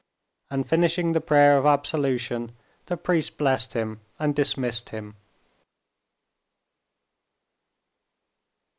and, 0.49 0.67
finishing 0.67 1.13
the 1.13 1.21
prayer 1.21 1.59
of 1.59 1.65
absolution, 1.67 2.53
the 2.87 2.97
priest 2.97 3.37
blessed 3.37 3.73
him 3.73 4.01
and 4.17 4.33
dismissed 4.33 4.89
him. 4.89 5.15